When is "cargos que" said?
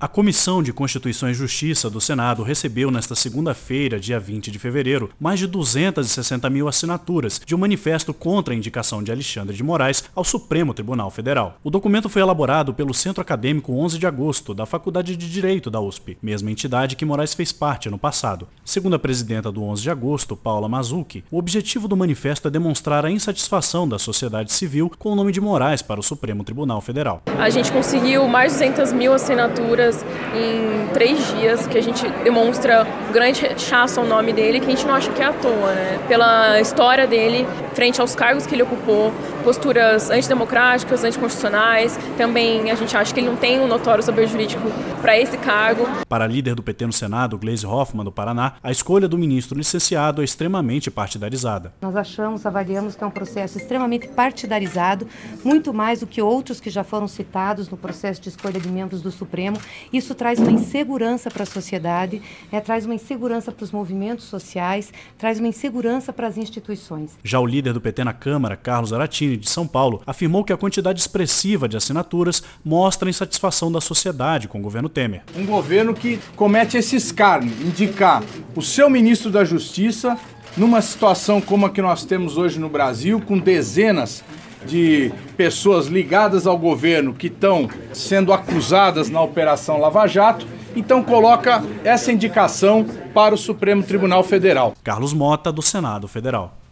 38.14-38.54